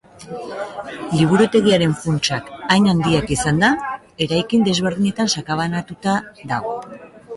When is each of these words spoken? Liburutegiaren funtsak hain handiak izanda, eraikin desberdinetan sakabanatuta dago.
Liburutegiaren 1.17 1.93
funtsak 2.05 2.49
hain 2.77 2.87
handiak 2.93 3.35
izanda, 3.37 3.71
eraikin 4.27 4.65
desberdinetan 4.71 5.31
sakabanatuta 5.35 6.17
dago. 6.55 6.75